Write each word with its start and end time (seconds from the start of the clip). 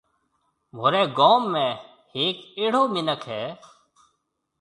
مهوريَ 0.75 1.03
گوم 1.17 1.43
۾ 1.63 1.65
هيَڪ 2.13 2.37
اهڙو 2.59 2.81
مِنک 2.93 3.21
هيَ۔ 3.31 3.43